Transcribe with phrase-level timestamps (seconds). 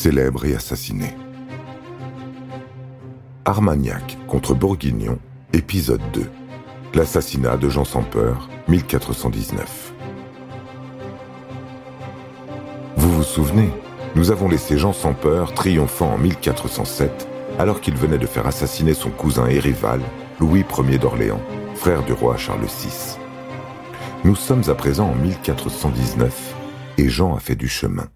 [0.00, 1.14] célèbre et assassiné.
[3.44, 5.18] Armagnac contre Bourguignon,
[5.52, 6.24] épisode 2.
[6.94, 9.92] L'assassinat de Jean sans peur, 1419.
[12.96, 13.68] Vous vous souvenez
[14.16, 17.28] Nous avons laissé Jean sans peur triomphant en 1407
[17.58, 20.00] alors qu'il venait de faire assassiner son cousin et rival,
[20.40, 21.42] Louis Ier d'Orléans,
[21.74, 23.18] frère du roi Charles VI.
[24.24, 26.54] Nous sommes à présent en 1419
[26.96, 28.08] et Jean a fait du chemin.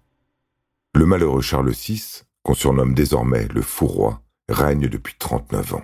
[0.95, 5.83] Le malheureux Charles VI, qu'on surnomme désormais le fou roi, règne depuis 39 ans.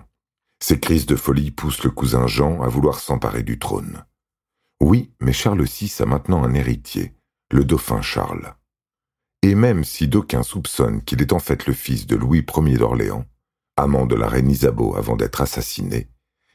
[0.63, 4.05] Ses crises de folie poussent le cousin Jean à vouloir s'emparer du trône.
[4.79, 7.13] Oui, mais Charles VI a maintenant un héritier,
[7.51, 8.55] le dauphin Charles.
[9.41, 13.25] Et même si d'aucuns soupçonnent qu'il est en fait le fils de Louis Ier d'Orléans,
[13.75, 16.07] amant de la reine Isabeau avant d'être assassiné,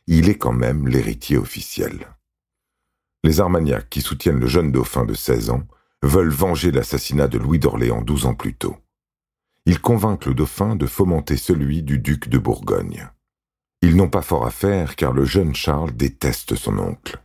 [0.06, 2.06] il est quand même l'héritier officiel.
[3.22, 5.66] Les Armagnacs qui soutiennent le jeune dauphin de 16 ans
[6.02, 8.76] veulent venger l'assassinat de Louis d'Orléans 12 ans plus tôt.
[9.64, 13.08] Ils convainquent le dauphin de fomenter celui du duc de Bourgogne.
[13.82, 17.22] Ils n'ont pas fort à faire car le jeune Charles déteste son oncle.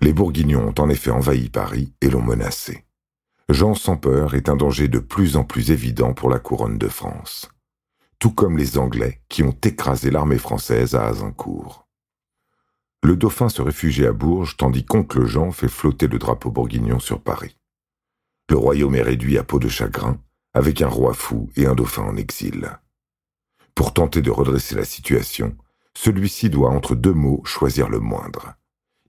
[0.00, 2.84] Les Bourguignons ont en effet envahi Paris et l'ont menacé.
[3.48, 6.88] Jean sans peur est un danger de plus en plus évident pour la couronne de
[6.88, 7.48] France,
[8.18, 11.86] tout comme les Anglais qui ont écrasé l'armée française à Azincourt.
[13.02, 17.22] Le dauphin se réfugie à Bourges tandis qu'oncle Jean fait flotter le drapeau bourguignon sur
[17.22, 17.57] Paris.
[18.50, 20.18] Le royaume est réduit à peau de chagrin,
[20.54, 22.70] avec un roi fou et un dauphin en exil.
[23.74, 25.56] Pour tenter de redresser la situation,
[25.96, 28.54] celui-ci doit entre deux mots choisir le moindre.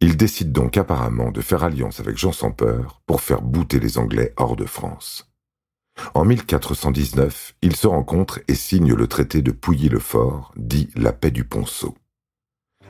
[0.02, 3.98] Il décide donc apparemment de faire alliance avec Jean sans peur pour faire bouter les
[3.98, 5.30] Anglais hors de France.
[6.14, 11.44] En 1419, ils se rencontrent et signent le traité de Pouilly-le-Fort, dit la paix du
[11.44, 11.95] Ponceau.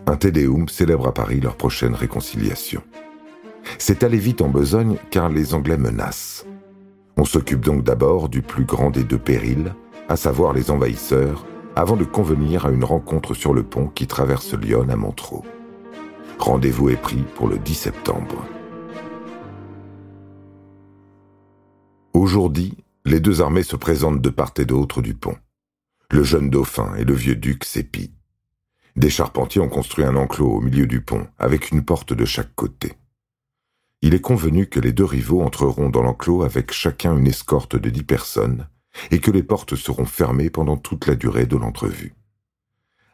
[0.06, 2.84] Un Tédéum célèbre à Paris leur prochaine réconciliation.
[3.82, 6.46] C'est aller vite en besogne car les Anglais menacent.
[7.16, 9.74] On s'occupe donc d'abord du plus grand des deux périls,
[10.10, 11.46] à savoir les envahisseurs,
[11.78, 15.44] avant de convenir à une rencontre sur le pont qui traverse Lyon à Montreux.
[16.40, 18.46] Rendez-vous est pris pour le 10 septembre.
[22.14, 25.38] Aujourd'hui, les deux armées se présentent de part et d'autre du pont.
[26.12, 28.14] Le jeune dauphin et le vieux duc s'épient.
[28.98, 32.54] Des charpentiers ont construit un enclos au milieu du pont, avec une porte de chaque
[32.56, 32.99] côté
[34.02, 37.90] il est convenu que les deux rivaux entreront dans l'enclos avec chacun une escorte de
[37.90, 38.68] dix personnes,
[39.12, 42.16] et que les portes seront fermées pendant toute la durée de l'entrevue.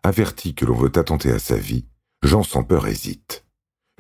[0.04, 1.86] Averti que l'on veut attenter à sa vie,
[2.22, 3.46] Jean sans peur hésite.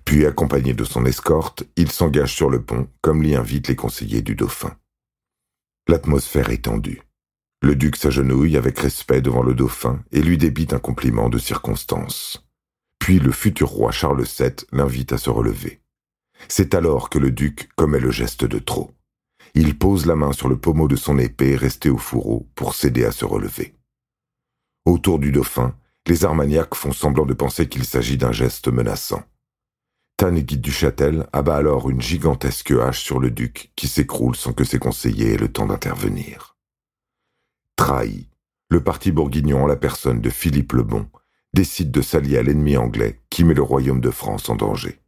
[0.05, 4.21] Puis, accompagné de son escorte, il s'engage sur le pont, comme l'y invitent les conseillers
[4.21, 4.77] du dauphin.
[5.87, 7.01] L'atmosphère est tendue.
[7.61, 12.45] Le duc s'agenouille avec respect devant le dauphin et lui débite un compliment de circonstance.
[12.99, 15.81] Puis le futur roi Charles VII l'invite à se relever.
[16.47, 18.91] C'est alors que le duc commet le geste de trop.
[19.53, 23.05] Il pose la main sur le pommeau de son épée restée au fourreau pour s'aider
[23.05, 23.75] à se relever.
[24.85, 25.31] Autour du
[26.07, 29.23] les Armagnacs font semblant de penser qu'il s'agit d'un geste menaçant.
[30.17, 34.63] Tanneguy du Châtel abat alors une gigantesque hache sur le duc qui s'écroule sans que
[34.63, 36.55] ses conseillers aient le temps d'intervenir.
[37.75, 38.29] Trahi,
[38.69, 41.09] le parti bourguignon en la personne de Philippe le Bon
[41.53, 44.99] décide de s'allier à l'ennemi anglais qui met le royaume de France en danger.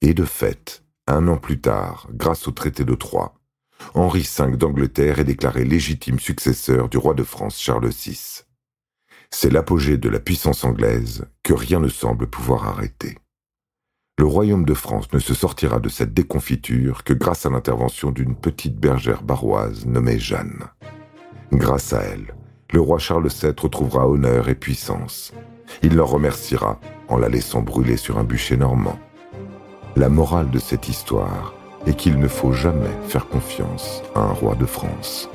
[0.00, 3.34] Et de fait, un an plus tard, grâce au traité de Troyes,
[3.94, 8.42] Henri V d'Angleterre est déclaré légitime successeur du roi de France Charles VI.
[9.30, 13.18] C'est l'apogée de la puissance anglaise que rien ne semble pouvoir arrêter.
[14.18, 18.34] Le royaume de France ne se sortira de cette déconfiture que grâce à l'intervention d'une
[18.34, 20.64] petite bergère baroise nommée Jeanne.
[21.52, 22.34] Grâce à elle,
[22.72, 25.32] le roi Charles VII retrouvera honneur et puissance.
[25.82, 28.98] Il leur remerciera en la laissant brûler sur un bûcher normand.
[29.98, 31.52] La morale de cette histoire
[31.84, 35.28] est qu'il ne faut jamais faire confiance à un roi de France.